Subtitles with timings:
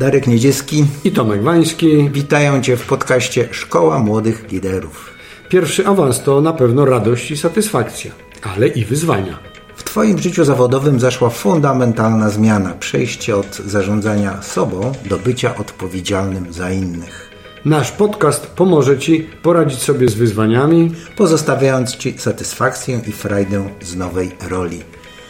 [0.00, 2.10] Darek Niedzieski I Tomek Wański.
[2.10, 5.10] witają Cię w podcaście Szkoła Młodych Liderów.
[5.48, 8.10] Pierwszy awans to na pewno radość i satysfakcja,
[8.42, 9.38] ale i wyzwania.
[9.76, 16.70] W Twoim życiu zawodowym zaszła fundamentalna zmiana, przejście od zarządzania sobą do bycia odpowiedzialnym za
[16.70, 17.30] innych,
[17.64, 20.94] Nasz podcast pomoże Ci poradzić sobie z wyzwaniami.
[21.16, 24.82] pozostawiając Ci satysfakcję i frajdę z nowej roli.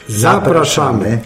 [0.09, 1.21] Zapraszamy.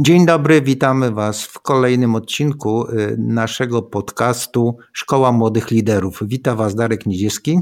[0.00, 6.20] Dzień dobry, witamy Was w kolejnym odcinku y, naszego podcastu Szkoła Młodych Liderów.
[6.22, 7.60] Witam Was Darek Niedzieski.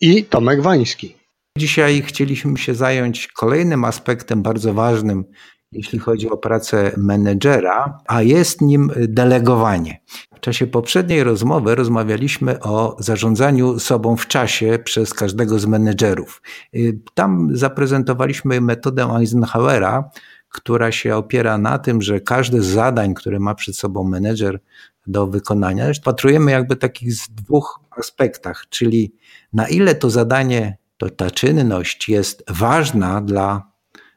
[0.00, 1.16] I Tomek Wański.
[1.58, 5.24] Dzisiaj chcieliśmy się zająć kolejnym aspektem bardzo ważnym,
[5.72, 10.00] jeśli chodzi o pracę menedżera, a jest nim delegowanie.
[10.34, 16.42] W czasie poprzedniej rozmowy rozmawialiśmy o zarządzaniu sobą w czasie przez każdego z menedżerów.
[16.74, 20.10] Y, Tam zaprezentowaliśmy metodę Eisenhowera,
[20.48, 24.60] która się opiera na tym, że każde z zadań, które ma przed sobą menedżer
[25.06, 29.14] do wykonania, patrujemy jakby takich z dwóch aspektach, czyli
[29.52, 33.72] na ile to zadanie, to ta czynność jest ważna dla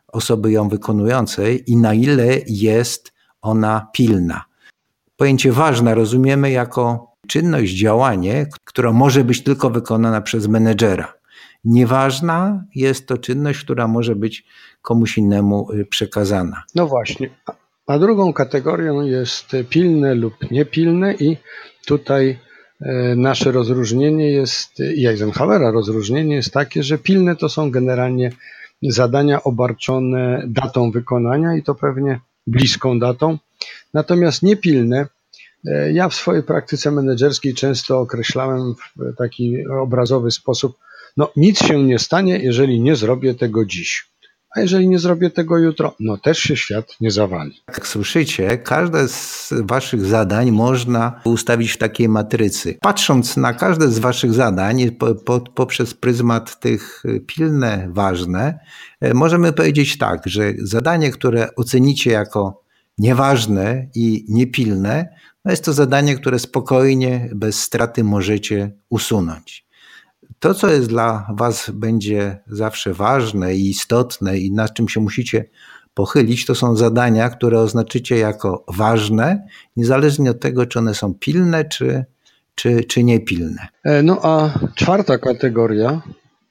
[0.08, 4.46] osoby ją wykonującej i na ile jest ona pilna.
[5.18, 11.14] Pojęcie ważna rozumiemy jako czynność, działanie, która może być tylko wykonana przez menedżera.
[11.64, 14.46] Nieważna jest to czynność, która może być
[14.81, 16.64] komuś innemu y, przekazana.
[16.75, 17.30] No właśnie.
[17.88, 21.38] A- drugą kategorią jest pilne lub niepilne i
[21.86, 22.40] tutaj
[22.81, 28.31] e, nasze rozróżnienie jest, i Eisenhowera rozróżnienie jest takie, że pilne to są generalnie
[28.81, 33.38] zadania obarczone datą wykonania i to pewnie bliską datą.
[33.94, 35.08] Natomiast niepilne,
[35.66, 40.78] e, ja w swojej praktyce menedżerskiej często określałem w taki obrazowy sposób,
[41.18, 44.11] no nic się nie stanie, jeżeli nie zrobię tego dziś.
[44.56, 47.62] A jeżeli nie zrobię tego jutro, no też się świat nie zawali.
[47.68, 52.78] Jak słyszycie, każde z Waszych zadań można ustawić w takiej matrycy.
[52.82, 58.60] Patrząc na każde z Waszych zadań po, po, poprzez pryzmat tych y, pilne, ważne,
[59.02, 62.62] e, możemy powiedzieć tak, że zadanie, które ocenicie jako
[62.98, 69.71] nieważne i niepilne, no jest to zadanie, które spokojnie, bez straty możecie usunąć.
[70.41, 75.46] To, co jest dla Was będzie zawsze ważne i istotne i nad czym się musicie
[75.94, 79.47] pochylić, to są zadania, które oznaczycie jako ważne,
[79.78, 82.06] niezależnie od tego, czy one są pilne, czy,
[82.56, 83.68] czy, czy niepilne.
[83.84, 86.02] E, No a czwarta kategoria,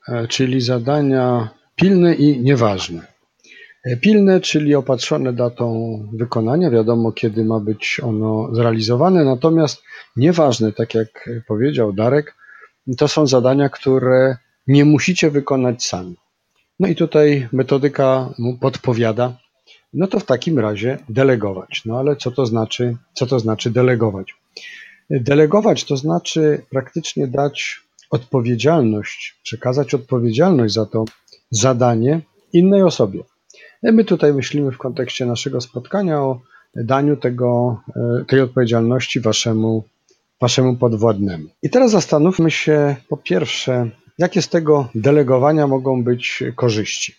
[0.08, 3.06] e, czyli zadania pilne i nieważne.
[3.84, 9.82] E, Pilne, czyli opatrzone datą wykonania, wiadomo kiedy ma być ono zrealizowane, natomiast
[10.16, 12.39] nieważne, tak jak powiedział Darek,
[12.98, 14.36] to są zadania, które
[14.66, 16.16] nie musicie wykonać sami.
[16.80, 19.36] No i tutaj metodyka mu podpowiada,
[19.92, 21.82] no to w takim razie delegować.
[21.84, 24.34] No ale co to znaczy, co to znaczy delegować?
[25.10, 27.80] Delegować to znaczy praktycznie dać
[28.10, 31.04] odpowiedzialność, przekazać odpowiedzialność za to
[31.50, 32.20] zadanie
[32.52, 33.20] innej osobie.
[33.82, 36.40] My tutaj myślimy w kontekście naszego spotkania o
[36.74, 37.80] daniu tego,
[38.28, 39.84] tej odpowiedzialności waszemu,
[40.40, 41.48] waszemu podwładnemu.
[41.62, 47.14] I teraz zastanówmy się po pierwsze, jakie z tego delegowania mogą być korzyści.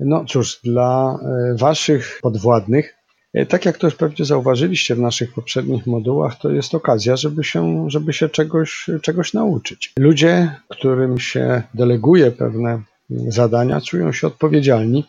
[0.00, 3.00] No cóż, dla e, waszych podwładnych
[3.34, 7.44] E, Tak jak to już pewnie zauważyliście w naszych poprzednich modułach, to jest okazja, żeby
[7.44, 9.92] się, żeby się czegoś, czegoś nauczyć.
[9.98, 15.04] Ludzie, którym się deleguje pewne zadania, czują się odpowiedzialni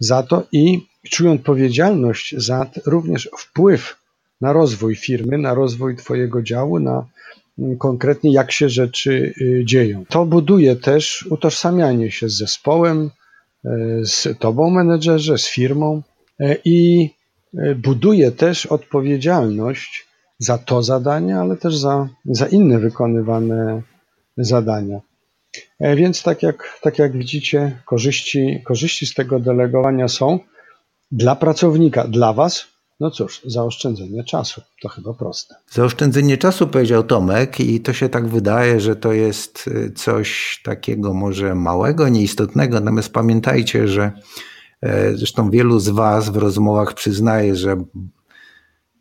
[0.00, 3.95] za to i czują odpowiedzialność za również wpływ
[4.40, 7.06] na rozwój firmy, na rozwój Twojego działu, na
[7.78, 9.34] konkretnie, jak się rzeczy
[9.64, 10.04] dzieją.
[10.08, 13.10] To buduje też utożsamianie się z zespołem,
[14.02, 16.02] z tobą, menedżerze, z firmą
[16.64, 17.10] i
[17.76, 20.06] buduje też odpowiedzialność
[20.38, 23.82] za to zadanie, ale też za, za inne wykonywane
[24.38, 25.00] zadania.
[25.80, 30.38] E, więc tak jak, tak jak widzicie, korzyści, korzyści z tego delegowania są
[31.12, 32.66] dla pracownika, dla Was,
[33.00, 34.60] no cóż, zaoszczędzenie czasu.
[34.82, 35.54] To chyba proste.
[35.70, 41.14] Zaoszczędzenie czasu, powiedział Tomek, i to się tak wydaje, że to jest y, coś takiego
[41.14, 42.80] może małego, nieistotnego.
[42.80, 44.12] Natomiast pamiętajcie, że
[44.80, 47.84] e, zresztą wielu z Was w rozmowach przyznaje, że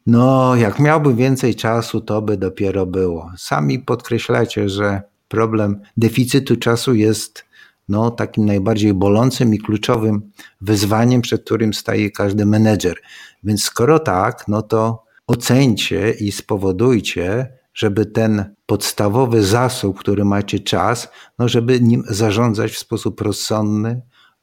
[0.05, 3.31] no, jak miałby więcej czasu, to by dopiero było.
[3.37, 7.45] Sami podkreślacie, że problem deficytu czasu jest
[7.89, 12.95] no, takim najbardziej bolącym i kluczowym wyzwaniem, przed którym staje każdy menedżer.
[13.43, 21.09] Więc skoro tak, no to ocencie i spowodujcie, żeby ten podstawowy zasób, który macie czas,
[21.39, 24.01] no żeby nim zarządzać w sposób rozsądny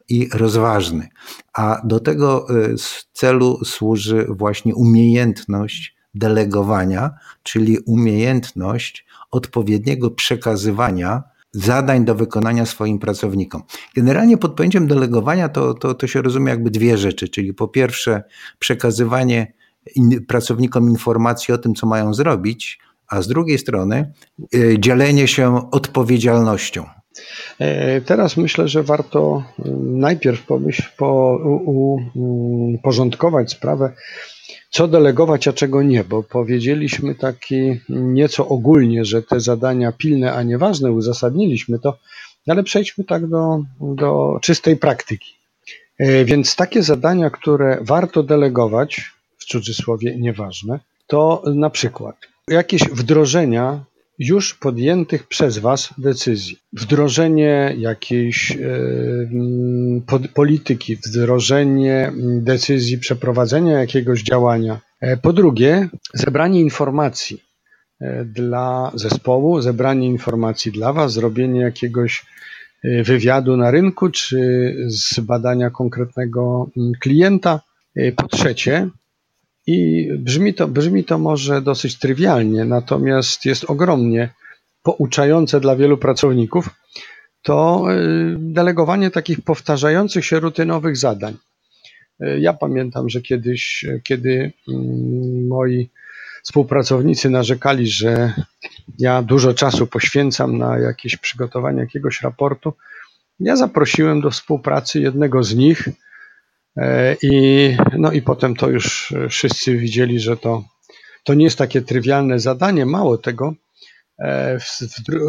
[0.09, 1.09] i rozważny.
[1.53, 2.75] A do tego y,
[3.13, 7.11] celu służy właśnie umiejętność delegowania,
[7.43, 11.23] czyli umiejętność odpowiedniego przekazywania
[11.53, 13.63] zadań do wykonania swoim pracownikom.
[13.97, 18.23] Generalnie pod pojęciem delegowania to, to, to się rozumie jakby dwie rzeczy, czyli po pierwsze
[18.59, 19.53] przekazywanie
[19.95, 22.79] in, pracownikom informacji o tym, co mają zrobić,
[23.09, 24.13] a z drugiej strony
[24.55, 27.02] y, dzielenie się odpowiedzialnością.
[27.59, 33.93] E, teraz myślę, że warto y, najpierw pomyśl, po, u, u, porządkować sprawę
[34.73, 40.43] co delegować, a czego nie, bo powiedzieliśmy taki nieco ogólnie, że te zadania pilne, a
[40.43, 41.99] nieważne, uzasadniliśmy to,
[42.47, 45.35] ale przejdźmy tak do, do czystej praktyki.
[45.99, 52.17] E, więc takie zadania, które warto delegować, w cudzysłowie nieważne, to na przykład
[52.49, 53.85] jakieś wdrożenia
[54.19, 56.59] już podjętych przez Was decyzji.
[56.73, 58.59] Wdrożenie jakiejś e,
[60.35, 64.81] polityki, wdrożenie decyzji przeprowadzenia jakiegoś działania.
[65.01, 67.43] E, po drugie, zebranie informacji
[68.01, 72.27] e, dla zespołu, zebranie informacji dla Was, zrobienie jakiegoś
[73.05, 74.39] wywiadu na rynku czy
[74.87, 76.71] z badania konkretnego
[77.01, 77.61] klienta.
[78.17, 78.89] Po trzecie,
[79.67, 84.29] i brzmi to, brzmi to może dosyć trywialnie, natomiast jest ogromnie
[84.83, 86.71] pouczające dla wielu pracowników,
[87.43, 91.37] to y, delegowanie takich powtarzających się rutynowych zadań.
[92.23, 95.91] Y, ja pamiętam, że kiedyś, kiedy mm, moi
[96.43, 98.33] współpracownicy narzekali, że
[98.99, 102.73] ja dużo czasu poświęcam na jakieś przygotowanie jakiegoś raportu,
[103.41, 105.89] ja zaprosiłem do współpracy jednego z nich,
[107.23, 110.65] I, no i potem to już wszyscy widzieli, że to,
[111.25, 112.87] to nie jest takie trywialne zadanie.
[112.87, 113.55] Mało tego,
[114.19, 114.59] e,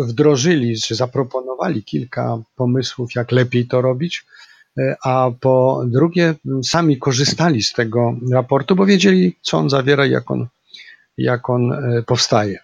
[0.08, 4.26] wdrożyli, czy zaproponowali kilka pomysłów, jak lepiej to robić,
[4.78, 10.32] e, a po drugie, sami korzystali z tego raportu, bo wiedzieli, co on zawiera, jak
[10.32, 10.48] on,
[11.18, 11.72] jak on
[12.06, 12.60] powstaje.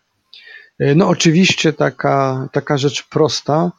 [0.95, 3.71] No, oczywiście taka, taka rzecz prosta,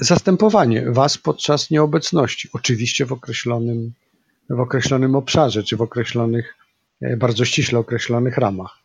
[0.00, 3.92] zastępowanie Was podczas nieobecności, oczywiście w określonym,
[4.50, 6.54] w określonym obszarze, czy w określonych,
[7.02, 8.78] e, bardzo ściśle określonych ramach.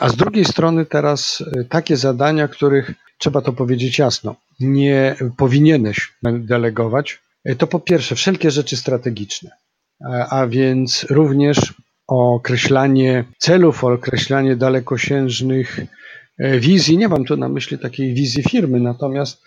[0.00, 6.12] A z drugiej strony teraz e, takie zadania, których trzeba to powiedzieć jasno, nie powinieneś
[6.22, 9.50] delegować, e, to po pierwsze wszelkie rzeczy strategiczne,
[10.30, 11.74] a więc również
[12.06, 15.80] określanie celów, określanie dalekosiężnych
[16.38, 16.98] wizji.
[16.98, 19.42] Nie mam tu na myśli takiej wizji firmy, natomiast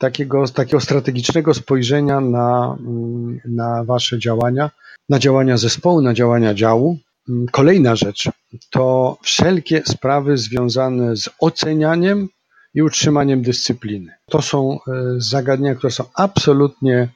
[0.00, 4.70] takiego, takiego strategicznego spojrzenia na, mm, na Wasze działania,
[5.08, 6.98] na działania zespołu, na działania działu.
[7.28, 8.28] Mm, kolejna rzecz
[8.70, 12.28] to wszelkie sprawy związane z ocenianiem
[12.74, 14.12] i utrzymaniem dyscypliny.
[14.30, 14.78] To są e,
[15.18, 17.08] zagadnienia, które są absolutnie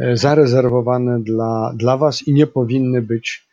[0.00, 3.46] e, zarezerwowane dla, dla Was i nie powinny być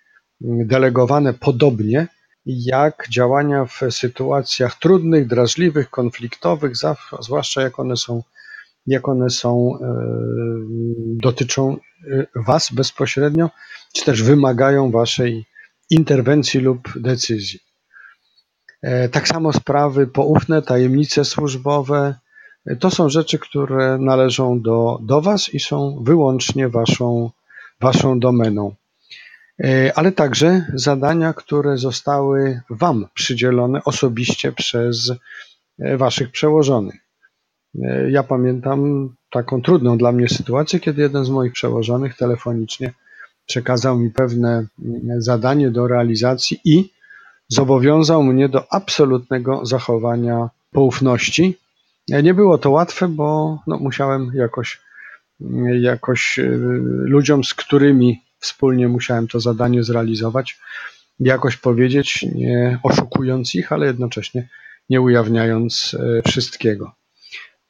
[0.44, 2.08] mm, delegowane podobnie
[2.46, 6.74] jak działania w sytuacjach trudnych, drażliwych, konfliktowych,
[7.22, 8.24] zwłaszcza jak one są
[8.88, 9.88] jak one są, e,
[11.22, 11.78] dotyczą
[12.12, 13.50] e, Was bezpośrednio,
[13.94, 15.46] czy też wymagają Waszej
[15.90, 17.60] interwencji lub decyzji.
[18.82, 22.16] E, tak samo sprawy poufne, tajemnice służbowe,
[22.80, 27.32] to są rzeczy, które należą do, do Was i są wyłącznie Waszą,
[27.80, 28.76] waszą domeną.
[29.96, 35.12] Ale także zadania, które zostały Wam przydzielone osobiście przez
[35.98, 37.11] Waszych przełożonych.
[37.84, 42.94] E, ja pamiętam taką trudną dla mnie sytuację, kiedy jeden z moich przełożonych telefonicznie
[43.46, 44.50] przekazał mi pewne
[44.86, 46.90] mm, zadanie do realizacji i
[47.48, 51.58] zobowiązał mnie do absolutnego zachowania poufności.
[52.24, 54.82] Nie było to łatwe, bo no, musiałem jakoś,
[55.82, 60.60] jakoś y, ludziom, z którymi wspólnie musiałem to zadanie zrealizować,
[61.20, 64.50] jakoś powiedzieć, nie oszukując ich, ale jednocześnie
[64.90, 67.01] nie ujawniając e, wszystkiego.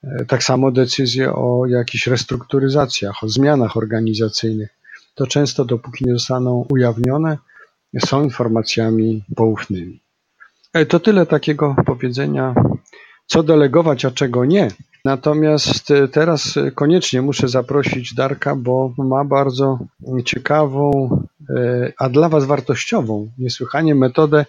[0.04, 4.70] E, tak samo decyzje o jakichś restrukturyzacjach, o zmianach organizacyjnych,
[5.16, 7.38] to często dopóki nie zostaną ujawnione,
[8.06, 10.02] są informacjami poufnymi.
[10.74, 12.56] E, to tyle takiego powiedzenia,
[13.26, 14.68] co delegować, a czego nie.
[15.06, 19.80] Natomiast teraz koniecznie muszę zaprosić Darka, bo ma bardzo
[20.26, 21.10] ciekawą,
[21.98, 24.46] a dla Was wartościową, niesłychanie metodę.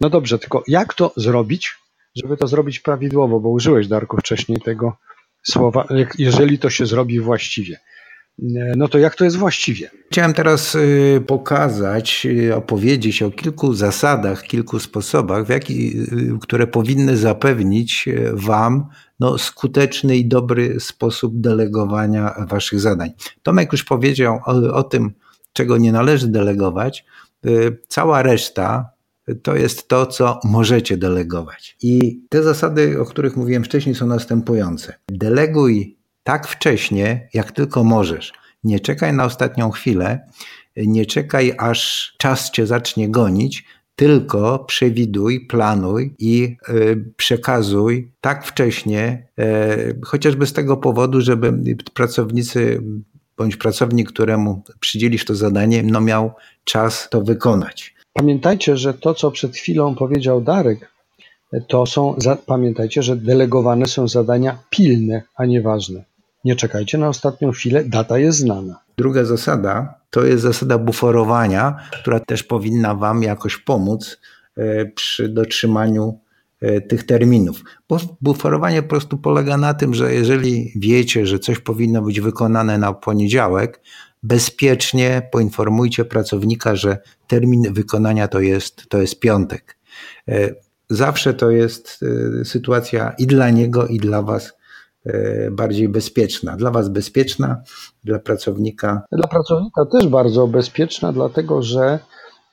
[0.00, 1.81] No dobrze, tylko jak to zrobić,
[2.16, 4.96] żeby to zrobić prawidłowo, bo użyłeś, Darku, wcześniej tego
[5.42, 5.86] słowa,
[6.18, 7.80] jeżeli to się zrobi właściwie.
[8.76, 9.90] No to jak to jest właściwie?
[10.10, 17.16] Chciałem teraz y, pokazać, y, opowiedzieć o kilku zasadach, kilku sposobach, jaki, y, które powinny
[17.16, 18.86] zapewnić Wam
[19.20, 23.10] no, skuteczny i dobry sposób delegowania Waszych zadań.
[23.42, 25.12] Tomek już powiedział o, o tym,
[25.52, 27.04] czego nie należy delegować.
[27.88, 28.91] Cała reszta
[29.42, 31.76] to jest to, co możecie delegować.
[31.82, 34.94] I te zasady, o których mówiłem wcześniej, są następujące.
[35.08, 38.32] Deleguj tak wcześnie, jak tylko możesz.
[38.64, 40.20] Nie czekaj na ostatnią chwilę,
[40.76, 43.64] nie czekaj, aż czas cię zacznie gonić,
[43.96, 52.82] tylko przewiduj, planuj i y, przekazuj tak wcześnie, y, chociażby z tego powodu, żeby pracownicy
[53.36, 56.32] bądź pracownik, któremu przydzielisz to zadanie, no miał
[56.64, 57.91] czas to wykonać.
[58.12, 60.92] Pamiętajcie, że to, co przed chwilą powiedział Darek,
[61.68, 62.16] to są,
[62.46, 66.04] pamiętajcie, że delegowane są zadania pilne, a nie ważne.
[66.44, 68.78] Nie czekajcie na ostatnią chwilę, data jest znana.
[68.96, 74.20] Druga zasada to jest zasada buforowania, która też powinna Wam jakoś pomóc
[74.56, 76.18] e, przy dotrzymaniu
[76.60, 77.64] e, tych terminów.
[77.88, 82.78] Bo buforowanie po prostu polega na tym, że jeżeli wiecie, że coś powinno być wykonane
[82.78, 83.80] na poniedziałek,
[84.22, 89.78] bezpiecznie poinformujcie pracownika, że termin wykonania to jest, to jest piątek.
[90.28, 90.54] E,
[90.90, 92.00] zawsze to jest
[92.44, 94.52] sytuacja i dla niego, i dla Was
[95.06, 96.56] E, bardziej bezpieczna.
[96.56, 97.62] Dla Was bezpieczna,
[98.04, 99.02] dla pracownika.
[99.12, 101.98] Dla pracownika też bardzo bezpieczna, dlatego że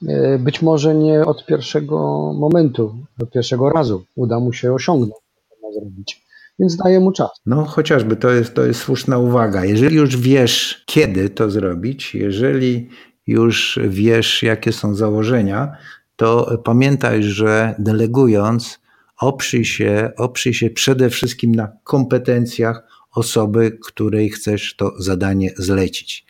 [0.07, 1.97] e, być może nie od pierwszego
[2.33, 5.13] momentu, od pierwszego razu uda mu się osiągnąć,
[5.49, 6.28] co ma zrobić.
[6.59, 7.29] Więc daje mu czas.
[7.45, 9.65] No, chociażby to jest, to jest słuszna uwaga.
[9.65, 12.89] Jeżeli już wiesz, kiedy to zrobić, jeżeli
[13.27, 15.71] już wiesz, jakie są założenia,
[16.15, 18.79] to pamiętaj, że delegując,
[19.19, 26.25] oprzyj się, oprzyj się przede wszystkim na kompetencjach osoby, której chcesz to zadanie zlecić.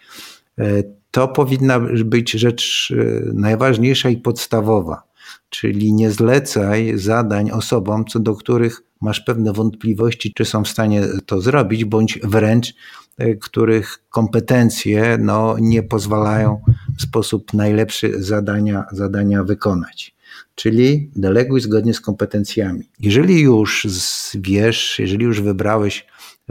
[0.60, 5.04] E, to powinna być rzecz e, najważniejsza i podstawowa,
[5.50, 11.02] czyli nie zlecaj zadań osobom, co do których masz pewne wątpliwości, czy są w stanie
[11.26, 12.74] to zrobić, bądź wręcz
[13.18, 16.62] e, których kompetencje no, nie pozwalają
[16.98, 20.20] w sposób najlepszy zadania, zadania wykonać
[20.56, 22.90] czyli deleguj zgodnie z kompetencjami.
[23.00, 23.88] Jeżeli już
[24.36, 26.08] wiesz, jeżeli już wybrałeś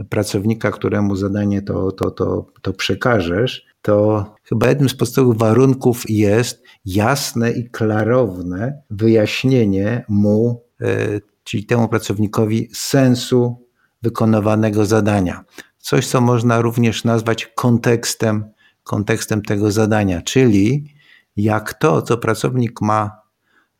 [0.09, 6.63] pracownika, któremu zadanie to, to, to, to przekażesz, to chyba jednym z podstawowych warunków jest
[6.85, 13.67] jasne i klarowne wyjaśnienie mu, e, czyli temu pracownikowi, sensu
[14.01, 15.43] wykonywanego zadania.
[15.77, 18.45] Coś, co można również nazwać kontekstem,
[18.83, 20.93] kontekstem tego zadania, czyli
[21.35, 23.11] jak to, co pracownik ma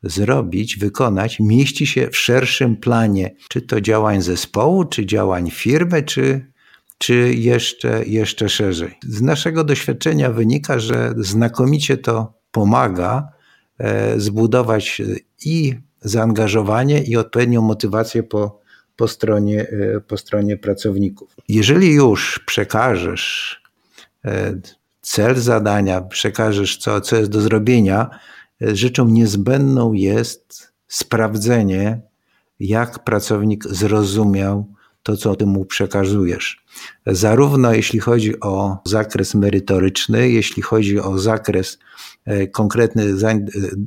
[0.03, 6.51] zrobić, wykonać, mieści się w szerszym planie, czy to działań zespołu, czy działań firmy, czy,
[6.97, 8.97] czy jeszcze, jeszcze szerzej.
[9.03, 13.31] Z naszego doświadczenia wynika, że znakomicie to pomaga
[13.77, 15.01] e, zbudować
[15.45, 18.59] i zaangażowanie, i odpowiednią motywację po,
[18.95, 21.35] po, stronie, e, po stronie pracowników.
[21.49, 23.61] Jeżeli już przekażesz
[24.25, 24.53] e,
[25.01, 28.09] cel zadania, przekażesz, co, co jest do zrobienia,
[28.61, 32.01] rzeczą niezbędną jest sprawdzenie,
[32.59, 34.65] jak pracownik zrozumiał
[35.09, 36.65] to, co ty mu przekazujesz.
[37.05, 41.79] Zarówno jeśli chodzi o zakres merytoryczny, jeśli chodzi o zakres
[42.25, 43.03] e, konkretne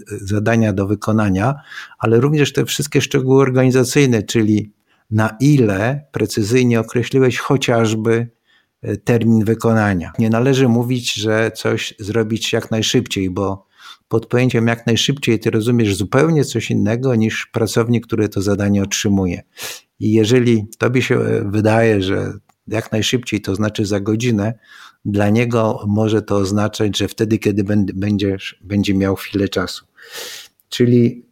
[0.07, 1.55] zadania do wykonania,
[1.99, 4.73] ale również te wszystkie szczegóły organizacyjne, czyli
[5.11, 8.29] na ile precyzyjnie określiłeś chociażby
[8.83, 10.12] e, termin wykonania.
[10.19, 13.67] Nie należy mówić, że coś zrobić jak najszybciej, bo
[14.12, 19.42] pod pojęciem jak najszybciej ty rozumiesz zupełnie coś innego niż pracownik, który to zadanie otrzymuje.
[20.00, 22.33] I jeżeli tobie się e, wydaje, że
[22.69, 24.54] jak najszybciej to znaczy za godzinę,
[25.04, 27.64] dla niego może to oznaczać, że wtedy, kiedy
[27.95, 29.87] będziesz, będzie miał chwilę czasu.
[30.69, 31.26] Czyli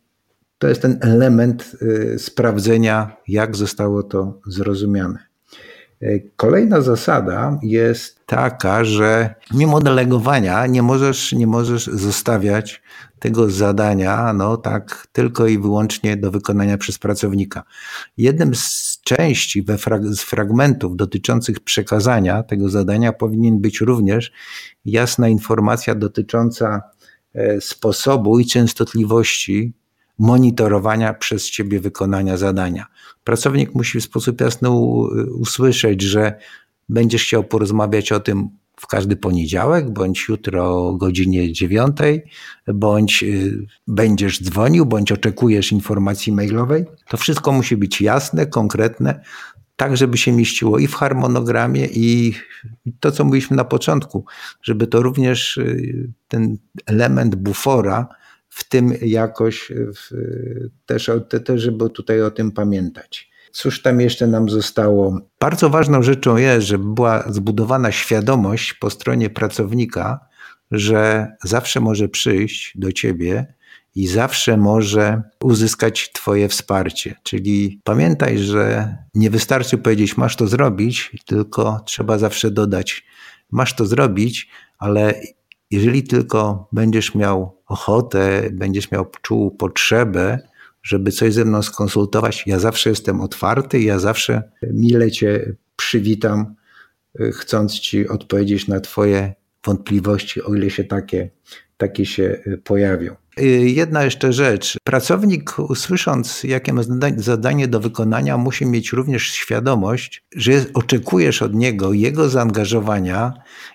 [0.58, 5.29] To jest ten element y, sprawdzenia, jak zostało to zrozumiane.
[6.36, 12.82] Kolejna zasada jest taka, że mimo delegowania nie możesz, nie możesz zostawiać
[13.18, 17.62] tego zadania no, tak tylko i wyłącznie do wykonania przez pracownika.
[18.16, 24.32] Jednym z części frag z fragmentów dotyczących przekazania tego zadania powinien być również
[24.84, 26.82] jasna informacja dotycząca
[27.34, 29.72] e, sposobu i częstotliwości
[30.20, 32.86] monitorowania przez ciebie wykonania zadania.
[33.24, 34.70] Pracownik musi w sposób jasny
[35.40, 36.38] usłyszeć, że
[36.88, 38.48] będziesz chciał porozmawiać o tym
[38.80, 42.22] w każdy poniedziałek, bądź jutro o godzinie dziewiątej,
[42.74, 46.84] bądź y, będziesz dzwonił, bądź oczekujesz informacji mailowej.
[47.08, 49.20] To wszystko musi być jasne, konkretne,
[49.76, 52.34] tak żeby się mieściło i w harmonogramie, i
[53.00, 54.24] to, co mówiliśmy na początku,
[54.62, 58.19] żeby to również y, ten element bufora
[58.50, 60.14] w tym jakoś w,
[60.86, 61.10] też,
[61.44, 63.30] też, żeby tutaj o tym pamiętać.
[63.52, 65.20] Cóż tam jeszcze nam zostało?
[65.40, 70.20] Bardzo ważną rzeczą jest, żeby była zbudowana świadomość po stronie pracownika,
[70.70, 73.54] że zawsze może przyjść do ciebie
[73.94, 77.14] i zawsze może uzyskać Twoje wsparcie.
[77.22, 83.04] Czyli pamiętaj, że nie wystarczy powiedzieć, masz to zrobić, tylko trzeba zawsze dodać,
[83.50, 85.14] masz to zrobić, ale
[85.70, 90.38] jeżeli tylko będziesz miał ochotę, będziesz miał czuł potrzebę,
[90.82, 96.54] żeby coś ze mną skonsultować, ja zawsze jestem otwarty, ja zawsze mile Cię przywitam,
[97.20, 99.34] y, chcąc Ci odpowiedzieć na Twoje
[99.64, 101.30] wątpliwości, o ile się takie,
[101.76, 103.16] takie się y, pojawią.
[103.40, 104.76] Y, jedna jeszcze rzecz.
[104.84, 106.82] Pracownik, usłysząc, jakie ma
[107.16, 113.32] zadanie do wykonania, musi mieć również świadomość, że oczekujesz od niego jego zaangażowania,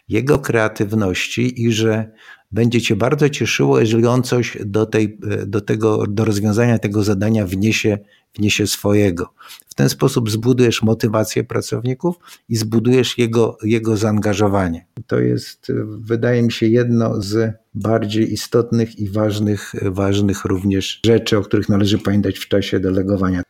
[0.10, 2.12] jego kreatywności i że
[2.52, 7.46] będzie cię bardzo cieszyło, jeżeli on coś do, tej, do, tego, do rozwiązania tego zadania
[7.46, 7.98] wniesie,
[8.36, 9.34] wniesie swojego.
[9.68, 12.16] W ten sposób zbudujesz motywację pracowników
[12.50, 14.86] i zbudujesz jego, jego zaangażowanie.
[15.08, 21.42] To jest, wydaje mi się, jedno z bardziej istotnych i ważnych, ważnych również rzeczy, o
[21.42, 23.42] których należy pamiętać w czasie delegowania.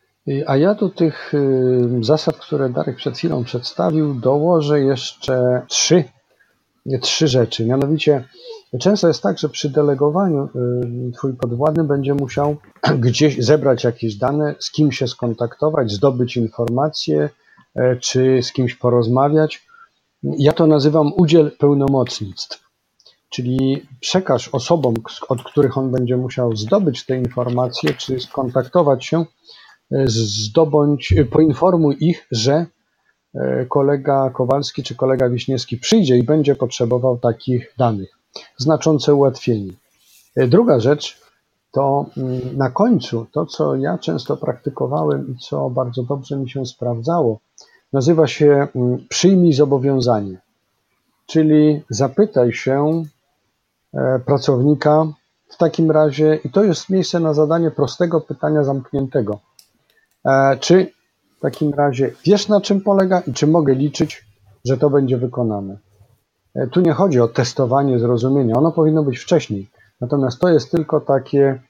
[0.48, 1.34] A ja do tych
[2.02, 6.04] zasad, które Darek przed chwilą przedstawił, dołożę jeszcze trzy,
[7.02, 7.66] trzy rzeczy.
[7.66, 8.24] Mianowicie
[8.80, 10.50] Często jest tak, że przy delegowaniu
[11.10, 12.56] y, twój podwładny będzie musiał
[13.06, 17.30] gdzieś zebrać jakieś dane, z kim się skontaktować, zdobyć informacje,
[17.76, 19.68] e, czy z kimś porozmawiać.
[20.24, 22.64] Ja to nazywam udziel pełnomocnictw,
[23.30, 24.94] czyli przekaż osobom,
[25.30, 29.26] od których on będzie musiał zdobyć te informacje, czy skontaktować się,
[29.92, 32.66] e, zdobądź, poinformuj ich, że
[33.36, 38.15] e, kolega Kowalski czy kolega Wiśniewski przyjdzie i będzie potrzebował takich danych
[38.58, 39.74] znaczące ułatwienie.
[40.36, 41.26] E, druga rzecz
[41.72, 46.66] to mm, na końcu to, co ja często praktykowałem i co bardzo dobrze mi się
[46.66, 47.40] sprawdzało,
[47.94, 50.38] nazywa się mm, przyjmij zobowiązanie.
[51.26, 53.04] Czyli zapytaj się
[53.94, 55.08] e, pracownika
[55.50, 59.40] w takim razie, i to jest miejsce na zadanie prostego pytania zamkniętego.
[60.26, 60.92] E, czy
[61.38, 64.26] w takim razie wiesz, na czym polega i czy mogę liczyć,
[64.66, 65.78] że to będzie wykonane?
[66.56, 69.70] E, tu nie chodzi o testowanie zrozumienia, ono powinno być wcześniej.
[70.02, 71.62] Natomiast to jest tylko takie,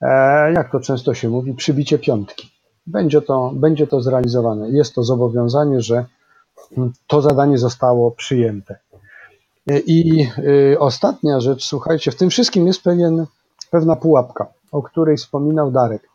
[0.00, 2.50] e, jak to często się mówi, przybicie piątki.
[2.86, 4.70] Będzie to, będzie to zrealizowane.
[4.70, 6.04] Jest to zobowiązanie, że
[7.06, 8.78] to zadanie zostało przyjęte.
[9.70, 10.28] E, I
[10.78, 13.26] ostatnia rzecz, słuchajcie, w tym wszystkim jest pewien,
[13.70, 16.08] pewna pułapka, o której wspominał Darek,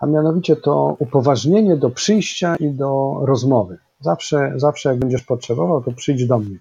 [0.00, 3.78] a mianowicie to upoważnienie do przyjścia i do rozmowy.
[4.00, 6.58] Zawsze, zawsze jak będziesz potrzebował, to przyjdź do mnie.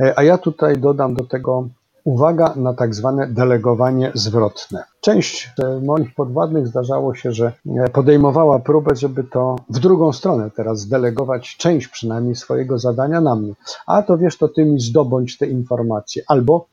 [0.00, 1.68] E, a ja tutaj dodam do tego
[2.04, 4.84] uwaga na tak zwane delegowanie zwrotne.
[5.00, 10.50] Część e, moich podwładnych zdarzało się, że e, podejmowała próbę, żeby to w drugą stronę
[10.50, 13.52] teraz zdelegować część przynajmniej swojego zadania na mnie.
[13.86, 16.22] A to wiesz, to ty mi zdobądź te informacje.
[16.28, 16.66] Albo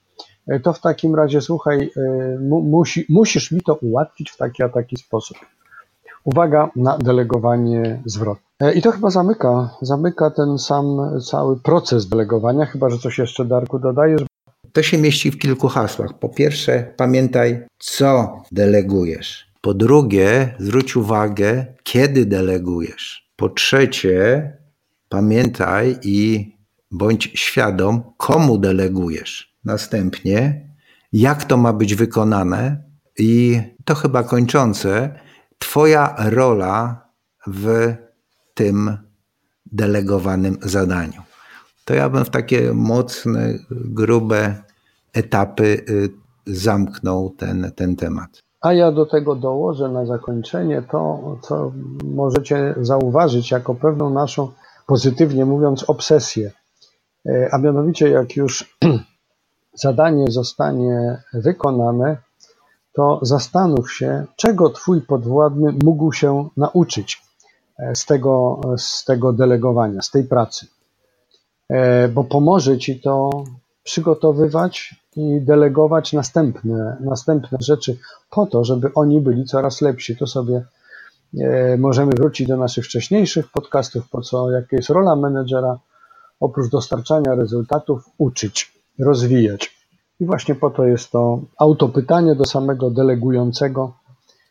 [0.63, 1.91] to w takim razie, słuchaj,
[2.49, 5.37] musi, musisz mi to ułatwić w taki a taki sposób.
[6.23, 8.43] Uwaga na delegowanie zwrotne.
[8.59, 10.97] E, I to chyba zamyka, zamyka ten sam
[11.29, 14.21] cały proces delegowania, chyba że coś jeszcze, Darku, dodajesz?
[14.73, 16.13] To się mieści w kilku hasłach.
[16.13, 19.51] Po pierwsze, pamiętaj, co delegujesz.
[19.61, 23.29] Po drugie, zwróć uwagę, kiedy delegujesz.
[23.35, 24.51] Po trzecie,
[25.09, 26.51] pamiętaj i
[26.91, 29.55] bądź świadom, komu delegujesz.
[29.65, 30.67] Następnie,
[31.13, 32.83] jak to ma być wykonane,
[33.17, 35.19] i to chyba kończące,
[35.61, 37.05] Twoja rola
[37.47, 37.93] w
[38.53, 38.97] tym
[39.65, 41.21] delegowanym zadaniu.
[41.85, 44.55] To ja bym w takie mocne, grube
[45.13, 46.09] etapy y,
[46.45, 48.29] zamknął ten, ten temat.
[48.61, 51.71] A ja do tego dołożę na zakończenie to, co
[52.03, 54.51] możecie zauważyć jako pewną naszą,
[54.87, 56.51] pozytywnie mówiąc, obsesję.
[57.25, 58.77] E, a mianowicie, jak już
[59.85, 62.17] zadanie zostanie wykonane,
[62.93, 67.21] to zastanów się, czego Twój podwładny mógł się nauczyć
[67.79, 70.67] e, z tego, z tego delegowania, z tej pracy.
[71.69, 73.43] E, bo pomoże Ci to
[73.83, 77.97] przygotowywać i delegować następne, następne rzeczy
[78.29, 80.17] po to, żeby oni byli coraz lepsi.
[80.17, 80.65] To sobie
[81.39, 85.79] e, możemy wrócić do naszych wcześniejszych podcastów, po co, jaka jest rola menedżera,
[86.39, 89.80] oprócz dostarczania rezultatów, uczyć, rozwijać.
[90.21, 93.93] I właśnie po to jest to autopytanie do samego delegującego.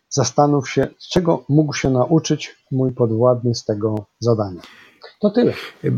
[0.08, 4.60] Zastanów się, z czego mógł się nauczyć mój podwładny z tego zadania.
[5.20, 5.52] To tyle.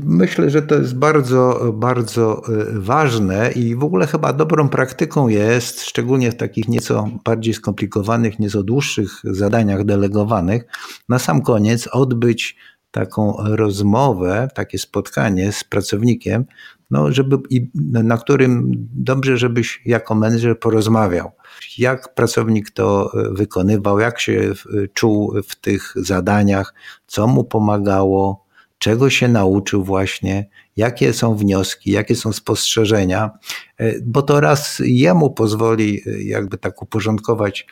[0.05, 5.81] Myślę, że to jest bardzo, bardzo e, ważne i w ogóle chyba dobrą praktyką jest,
[5.81, 10.65] szczególnie w takich nieco bardziej skomplikowanych, nieco dłuższych zadaniach delegowanych,
[11.09, 12.57] na sam koniec odbyć
[12.91, 16.45] taką rozmowę, takie spotkanie z pracownikiem,
[16.93, 17.37] no żeby,
[17.85, 21.31] na którym dobrze, żebyś jako menedżer porozmawiał.
[21.79, 24.53] Jak pracownik to e, wykonywał, jak się
[24.95, 26.75] czuł w tych zadaniach,
[27.07, 28.45] co mu pomagało,
[28.79, 33.31] czego się nauczył właśnie, jakie są wnioski, jakie są spostrzeżenia,
[33.79, 37.67] e, bo to raz jemu pozwoli e, jakby tak uporządkować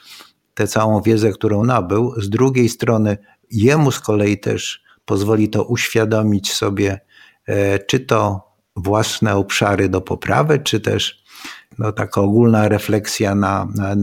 [0.54, 3.18] tę całą wiedzę, którą nabył, z drugiej strony
[3.50, 7.00] jemu z kolei też pozwoli to uświadomić sobie,
[7.46, 11.24] e, czy to własne obszary do poprawy, czy też
[11.78, 13.94] no, taka ogólna refleksja na, na,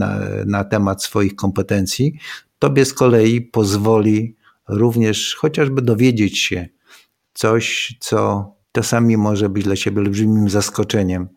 [0.45, 2.19] na, temat swoich kompetencji.
[2.59, 4.35] Tobie z kolei pozwoli
[4.67, 6.67] również chociażby dowiedzieć się,
[7.33, 11.27] coś, co czasami może być dla ciebie olbrzymim zaskoczeniem,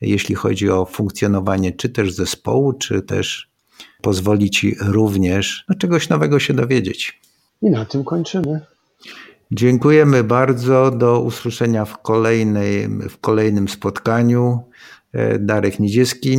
[0.00, 3.50] jeśli chodzi o funkcjonowanie czy też zespołu, czy też
[4.02, 7.20] pozwoli ci również no, czegoś nowego się dowiedzieć.
[7.62, 8.60] I na tym kończymy.
[9.52, 10.90] Dziękujemy bardzo.
[10.90, 14.62] Do usłyszenia w, kolejnej, w kolejnym spotkaniu.
[15.12, 16.38] E, Darek Nidziecki.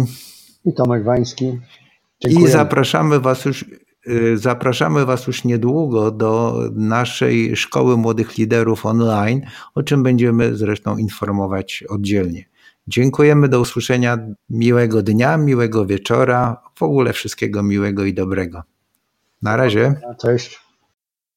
[0.66, 1.60] I Tomek Wański.
[2.22, 2.50] Dziękujemy.
[2.50, 3.66] I zapraszamy Was już
[4.08, 9.42] Y, zapraszamy Was już niedługo do naszej Szkoły Młodych Liderów online,
[9.76, 12.46] o czym będziemy zresztą informować oddzielnie.
[12.88, 14.18] Dziękujemy, do usłyszenia,
[14.50, 18.64] miłego dnia, miłego wieczora, w ogóle wszystkiego miłego i dobrego.
[19.42, 19.96] Na razie.
[20.22, 20.65] Cześć.